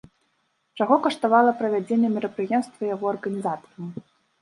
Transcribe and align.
Чаго 0.79 0.95
каштавала 1.03 1.53
правядзенне 1.61 2.09
мерапрыемства 2.17 2.93
яго 2.95 3.05
арганізатарам? 3.15 3.97